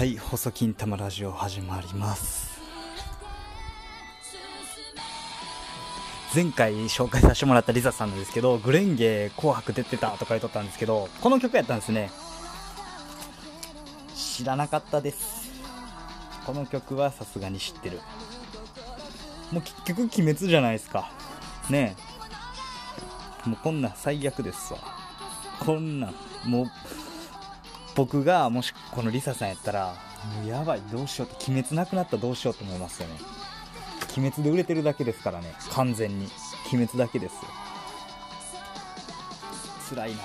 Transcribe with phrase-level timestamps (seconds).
[0.00, 2.58] はい細金玉ラジオ始まります。
[6.34, 12.10] 前回紹介させてもらったリザさんなんですけどグレンゲ紅白出てたとか言っとったんですけどこの曲やったんですね。
[14.14, 15.50] 知らなかったです。
[16.46, 18.00] この曲はさすがに知ってる。
[19.52, 21.10] もう結局鬼滅じゃないですか。
[21.68, 21.94] ね
[23.44, 23.48] え。
[23.50, 24.78] もうこんなん最悪ですわ。
[25.58, 26.14] こんなん
[26.46, 26.70] もう
[27.94, 29.94] 僕がもしこのリサさんやったら
[30.36, 33.16] もうやばいどうしようって鬼滅なくなったらどうしようと思いますよね。
[34.16, 35.54] 鬼滅で売れてるだけですからね。
[35.70, 36.28] 完全に。
[36.72, 37.40] 鬼滅だけですよ。
[39.90, 40.22] 辛いな。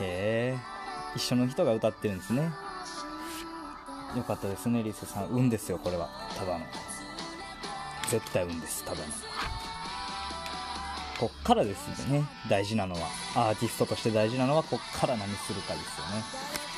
[0.00, 0.58] へえ。
[1.14, 2.50] 一緒の人が歌ってるんですね。
[4.16, 5.28] よかったですねリサさん。
[5.28, 6.08] 運ですよこれは。
[6.36, 6.64] ただの。
[8.10, 9.31] 絶対運ですただの。
[11.22, 12.24] こっからですね。
[12.50, 16.71] 大事なのはアーティストとして大事なのはこっから何するかですよね。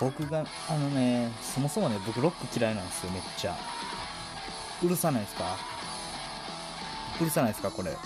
[0.00, 3.56] 僕があのねそもそもね僕ロック嫌いなんですよめっちゃ。
[4.82, 5.56] うるさないですか？
[7.20, 7.90] うるさないですかこれ？
[7.90, 7.98] めっ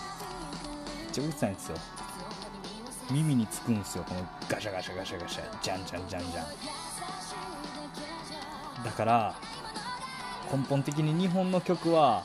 [1.13, 1.77] ちゃうるさいんですよ。
[3.11, 5.63] 耳につくんですよこのガシャガシャガシャガシャ。
[5.63, 6.45] ジャンジャンジャンジャン。
[8.85, 9.35] だから
[10.53, 12.25] 根本的に日本の曲は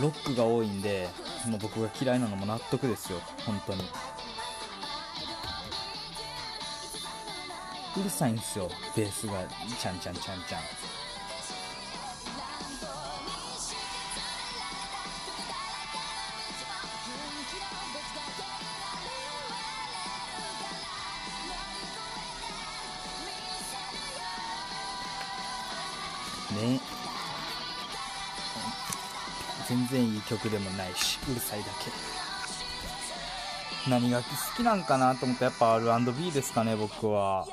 [0.00, 1.08] ロックが多いんで、
[1.60, 3.84] 僕が嫌いなのも納得ですよ本当に。
[7.94, 9.34] うるさいんですよベースが
[9.78, 10.62] ちゃんちゃんちゃんちゃん
[26.62, 26.80] ね。
[29.68, 31.90] 全然いい曲でもないしうるさいだけ。
[33.90, 34.24] 何が好
[34.56, 37.46] きなんかなと思ったらやっぱ R&B ですかね僕は。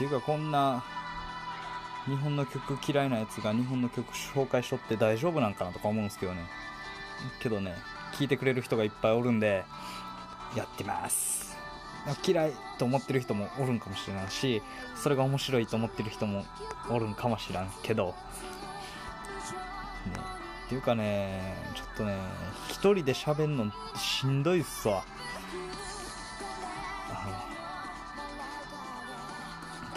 [0.00, 0.82] ていうかこんな
[2.06, 6.40] 日本の曲嫌いなやつが日本の曲紹介しとって大丈夫なんかなとか思うんですけどね。
[7.42, 7.74] けどね
[8.14, 9.62] 聞いてくれる人がいっぱいおるんで
[10.56, 11.54] やってます。
[12.26, 14.62] 嫌いと思ってる人もおるんかもしれないし
[14.96, 16.46] それが面白いと思ってる人も
[16.88, 18.14] おるんかもしらんけど、ね、
[20.64, 22.16] っていうかねちょっとね
[22.70, 25.04] 一人で喋んのしんどいっすわ。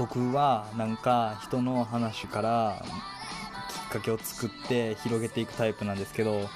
[0.04, 2.84] 僕はなんか人の話から
[3.70, 6.50] きっかけを作って広げていくタイプなんですけど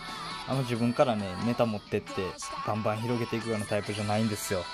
[0.50, 2.12] あの自分からねネタ持ってって
[2.68, 4.66] バンバン広げていくようなタイプじゃないんですよ。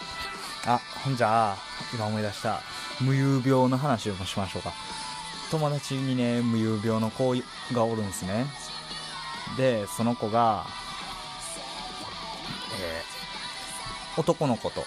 [0.65, 1.57] あほんじゃあ
[1.93, 2.61] 今思い出した
[2.99, 4.73] 無遊病の話をしましょうか。
[5.51, 7.35] 友達にね無遊病の子
[7.73, 8.47] がおるんですね。
[9.55, 10.65] でその子が、
[12.81, 14.83] えー、男の子と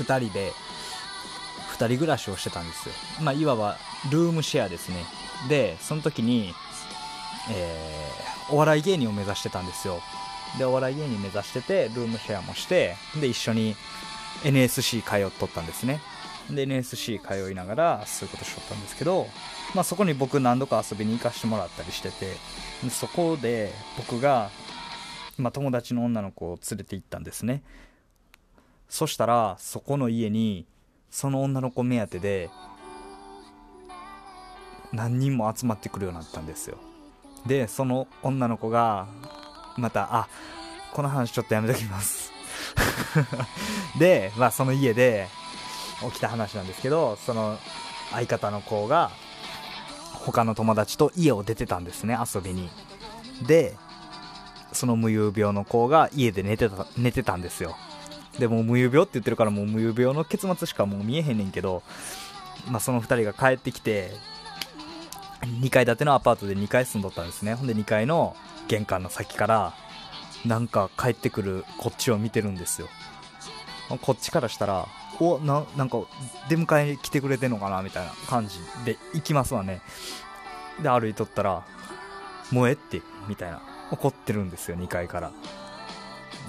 [0.00, 0.52] 2人で
[1.72, 2.94] 2人暮らしをしてたんですよ。
[3.22, 3.76] まあ、いわば
[4.10, 5.04] ルームシェアですね。
[5.48, 6.54] で、その時に、
[7.50, 10.00] えー、お笑い芸人を目指してたんですよ。
[10.58, 13.74] で、お笑い芸人目指してて、ルームシェアもして、で、一緒に
[14.44, 16.00] NSC 通っとったんですね。
[16.50, 19.26] で、NSC 通いながら、そういうことしとったんですけど、
[19.74, 22.36] まあ、そこに僕何度か遊びに行かしてもらったりしてて、
[22.90, 24.50] そこで僕が、
[25.38, 27.62] まあ、友達の女の子を連れて行ったんですね。
[28.88, 30.66] そしたら、そこの家に、
[31.12, 32.50] その女の子目当てで
[34.92, 36.78] 何人も集まってくるようになったんですよ。
[37.46, 39.06] でその女の子が
[39.76, 40.28] またあ
[40.92, 42.32] この話ちょっとやめときます。
[43.98, 45.28] で、まあ、その家で
[46.00, 47.58] 起きた話なんですけどその
[48.12, 49.10] 相方の子が
[50.12, 52.70] 他の友達と家を出てたんですね遊びに。
[53.46, 53.76] で
[54.72, 57.76] その無遊病の子が家で寝てた寝てたんですよ。
[58.38, 61.82] でも無遊病って言ってるからもう無遊病の結末しかもう見えへんねんけど、
[62.68, 64.12] まあ、その2人が帰ってきて
[65.42, 67.54] 2階建てのアパートで2階住んどったんですね。
[67.54, 68.36] ほんで2階の
[68.68, 69.74] 玄関の先から
[70.46, 72.88] なんか帰ってくるこっちを見てるんですよ。
[74.00, 74.86] こっちからしたら
[75.20, 75.98] おななんか
[76.48, 79.82] 出迎えに来てくれてんのかなみたいな感じで行きますわね。
[80.82, 81.64] で歩いとったら
[82.50, 85.32] 「燃え」ってみたいな怒ってるんですよ2階から。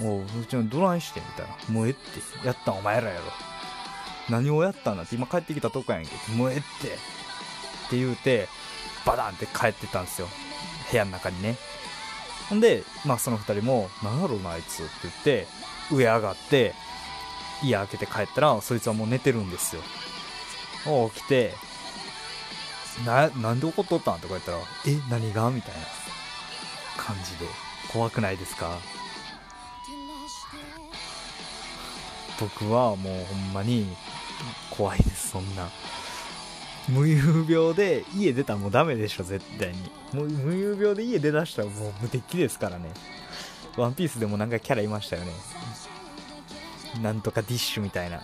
[0.03, 1.73] もう、うちのどないしてみたいな。
[1.73, 2.45] もうえって。
[2.45, 3.21] やったんお前らやろ。
[4.29, 6.87] 何をやったんだって今帰ってきたとこやんけ、もうえって。
[6.87, 6.91] っ
[7.89, 8.47] て言うて、
[9.05, 10.27] バダンって帰ってたんですよ。
[10.91, 11.57] 部屋の中にね。
[12.49, 15.47] ほんで、まあ、その2人も「何やろうなあいつ」って言って
[15.91, 16.75] 上上がって
[17.63, 19.81] 家開けて帰ったらそいつはもう寝てるんですよ
[21.13, 21.53] 起きて
[23.05, 25.81] ななんで怒っとったんとか言ったら「え何が?」みたいな
[27.01, 27.47] 感じで
[27.93, 28.77] 怖くないですか？
[32.39, 33.87] 僕はもうほんまに
[34.69, 35.69] 怖いですそんな。
[36.89, 39.75] 無遊病で家出たらもうダメでしょ絶対に。
[40.13, 42.91] もう無遊病で家出だしたらもう無敵ですからね。
[43.77, 45.31] ワンピースでもなんかキャラいましたよね。
[47.01, 48.21] なんとかディッシュみたいな。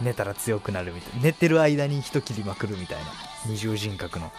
[0.00, 1.22] 寝たら強くなるみたいな。
[1.22, 3.04] 寝てる間に人切りまくるみたいな。
[3.46, 4.32] 二重人格の。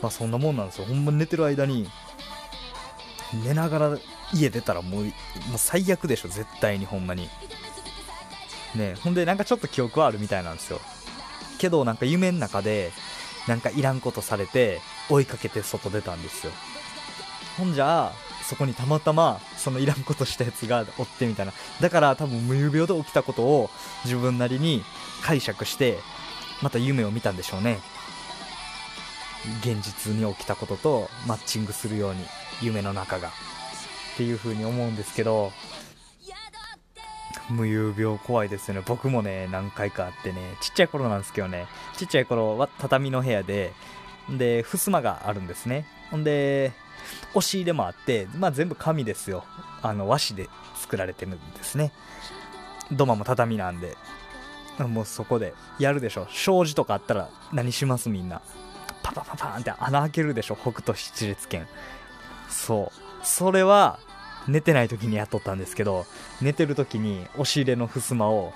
[0.00, 0.86] まあそんなもんなんですよ。
[0.86, 1.88] ほんま寝てる間に。
[3.44, 3.98] 寝ながら
[4.32, 5.12] 家出たらもうもう
[5.56, 7.28] 最悪でしょ絶対にほんまに。
[8.74, 10.80] ねほんでなんかちょっと記憶はあるみたいなんですよ。
[11.58, 12.92] けどなんか夢の中で
[13.46, 16.52] なんかいらんことされて追いかけて外出たんですよ。
[17.58, 18.12] ほんじゃあ
[18.42, 21.52] そこにたまたまそのいらんことしたやつがおってみたいな。
[21.80, 23.70] だから多分無遊病で起きたことを
[24.04, 24.82] 自分なりに
[25.22, 25.98] 解釈して
[26.62, 27.78] また夢を見たんでしょうね。
[29.60, 32.24] 現実に起きたこととマッチングするように
[32.62, 33.28] 夢の中が。
[33.28, 35.52] っていう風に思うんですけど
[37.50, 38.82] 無遊病怖いですよね。
[38.86, 40.56] 僕もね何回かあってね。
[40.60, 41.66] ちっちゃい頃なんですけどね。
[41.96, 43.72] ちっちゃい頃は畳の部屋で
[44.28, 45.86] で襖があるんですね。
[46.10, 46.72] ほんで
[47.34, 49.44] 押し入れもあって、まあ、全部紙ですよ。
[49.82, 51.92] あの和紙で作られてるんですね。
[52.90, 53.96] 土間も畳なんで。
[54.78, 56.26] もうそこでやるでしょ。
[56.30, 58.40] 障子とかあったら何しますみんな。
[59.02, 60.56] パパパパーンって穴開けるでしょ。
[60.56, 61.68] 北斗七列拳
[62.48, 63.26] そう。
[63.26, 63.98] それは
[64.48, 66.06] 寝てない時にやっとったんですけど
[66.42, 68.52] 寝てる時に押し入れの襖を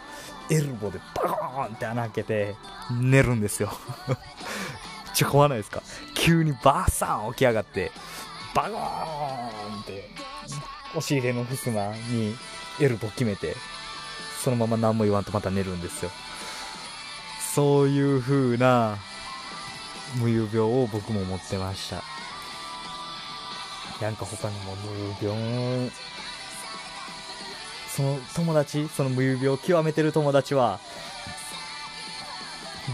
[0.51, 2.55] エルボでバコーンって穴開けて
[3.01, 3.71] 寝るんですよ。
[4.09, 4.17] めっ
[5.15, 5.83] ちゃ怖ないですか？
[6.15, 7.91] 急にバーサン起き上がって
[8.55, 10.09] バコーンって
[10.91, 12.37] 押し入れの襖に
[12.81, 13.57] エルボ決めて
[14.43, 16.11] そのまま何も言わんとまた寝るんですよ。
[17.55, 18.97] そういう風な
[20.17, 22.03] 無遊病を僕も持ってました。
[24.01, 24.77] なんか他にも
[25.21, 25.91] 無病
[27.95, 30.79] その友達その無病極めてる友達は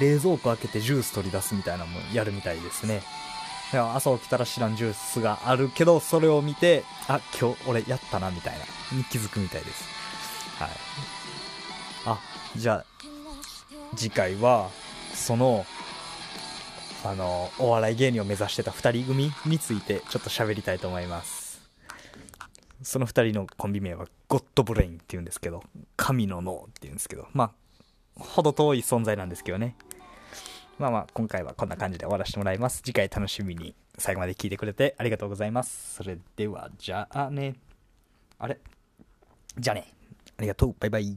[0.00, 3.02] 冷蔵庫開けてジュース取り出すみたいなのもやるみたいですね。
[3.72, 8.64] だから朝起きたら知らんジュースがあるけどそれを見てあ今日俺やったなみたいな。
[8.96, 9.84] に気づくみたいです。
[10.58, 10.70] はい。
[12.06, 12.18] あ
[12.56, 12.84] じゃあ
[13.96, 14.70] 次回は
[15.14, 15.66] その
[17.04, 21.60] あのお笑い芸人を目指してた2人組についてちょっと喋りたいと思います。
[22.82, 25.62] その2人のコンビ名はゴッドブレインっていうんですけど
[25.96, 27.50] 神の脳っていうんですけどまあ
[28.16, 29.76] ほど遠い存在なんですけどね。
[30.78, 32.82] まあまあ今回はこんな感じで終わらせてもらいます。
[32.82, 35.94] 次回楽しみに最後まで聞いてくれてありがとうございます。
[35.94, 37.54] それではじゃあね。
[38.38, 38.58] あれ？
[39.58, 39.92] じゃあね。
[40.38, 40.74] ありがとう。
[40.80, 41.16] バイバイ。